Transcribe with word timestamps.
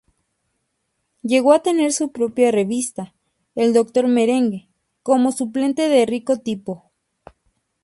Llegó 1.21 1.53
a 1.53 1.61
tener 1.61 1.93
su 1.93 2.11
propia 2.11 2.49
revista, 2.49 3.13
El 3.53 3.71
Doctor 3.71 4.07
Merengue, 4.07 4.67
como 5.03 5.31
suplemento 5.31 5.83
de 5.83 6.07
Rico 6.07 6.39
Tipo. 6.39 6.89